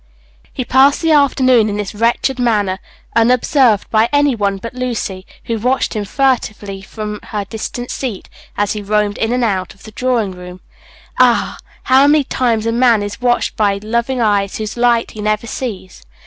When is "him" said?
5.95-6.05